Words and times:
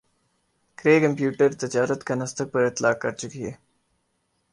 کَرئے 0.77 0.99
computer 0.99 1.49
تجارت 1.59 2.03
کا 2.03 2.15
نسدق 2.15 2.51
پر 2.53 2.65
اطلاق 2.65 3.01
کر 3.01 3.11
چکی 3.11 3.45
ہے 3.45 3.51